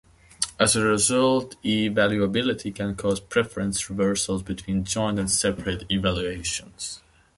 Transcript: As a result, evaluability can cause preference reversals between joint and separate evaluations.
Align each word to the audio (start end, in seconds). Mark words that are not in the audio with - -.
As 0.59 0.75
a 0.75 0.83
result, 0.83 1.61
evaluability 1.61 2.73
can 2.73 2.95
cause 2.95 3.19
preference 3.19 3.87
reversals 3.87 4.41
between 4.41 4.83
joint 4.83 5.19
and 5.19 5.29
separate 5.29 5.83
evaluations. 5.91 7.03